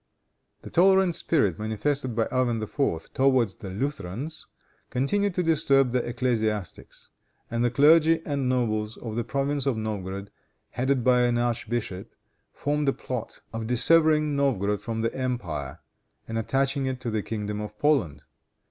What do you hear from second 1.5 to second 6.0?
manifested by Ivan IV. towards the Lutherans, continued to disturb